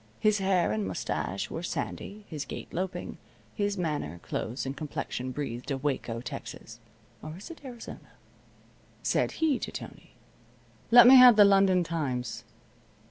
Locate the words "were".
1.51-1.61